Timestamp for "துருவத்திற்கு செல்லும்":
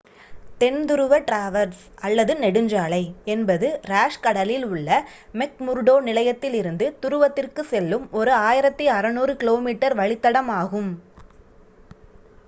7.03-8.07